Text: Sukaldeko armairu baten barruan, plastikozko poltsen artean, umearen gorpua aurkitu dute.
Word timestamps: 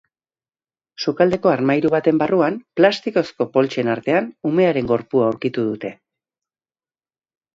Sukaldeko 1.03 1.51
armairu 1.55 1.91
baten 1.95 2.21
barruan, 2.21 2.55
plastikozko 2.79 3.47
poltsen 3.57 3.91
artean, 3.95 4.31
umearen 4.53 4.89
gorpua 4.93 5.27
aurkitu 5.27 5.67
dute. 5.67 5.93